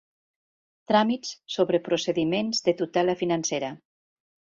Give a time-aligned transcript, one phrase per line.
[0.91, 3.71] Tràmits sobre procediments de tutela financera.